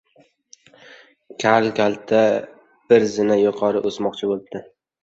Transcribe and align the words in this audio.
Kal 1.45 1.69
katta 1.81 2.25
bir 2.91 3.07
zina 3.13 3.39
yuqori 3.45 3.89
o‘smoqchi 3.93 4.35
bo‘libdi. 4.35 4.69